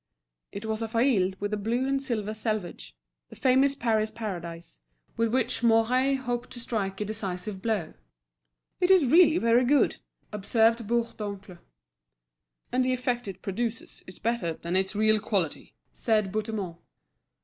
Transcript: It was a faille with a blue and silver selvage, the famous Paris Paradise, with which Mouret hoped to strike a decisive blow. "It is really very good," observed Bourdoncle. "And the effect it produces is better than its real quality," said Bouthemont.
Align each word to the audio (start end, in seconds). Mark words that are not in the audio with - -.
It 0.51 0.65
was 0.65 0.81
a 0.81 0.87
faille 0.87 1.33
with 1.39 1.53
a 1.53 1.57
blue 1.57 1.85
and 1.87 2.01
silver 2.01 2.33
selvage, 2.33 2.97
the 3.29 3.35
famous 3.35 3.75
Paris 3.75 4.09
Paradise, 4.09 4.79
with 5.15 5.31
which 5.31 5.61
Mouret 5.61 6.15
hoped 6.21 6.49
to 6.53 6.59
strike 6.59 6.99
a 7.01 7.05
decisive 7.05 7.61
blow. 7.61 7.93
"It 8.79 8.89
is 8.89 9.05
really 9.05 9.37
very 9.37 9.63
good," 9.63 9.97
observed 10.31 10.87
Bourdoncle. 10.87 11.59
"And 12.71 12.83
the 12.83 12.93
effect 12.93 13.27
it 13.27 13.43
produces 13.43 14.03
is 14.07 14.17
better 14.17 14.53
than 14.55 14.75
its 14.75 14.95
real 14.95 15.19
quality," 15.19 15.75
said 15.93 16.31
Bouthemont. 16.31 16.79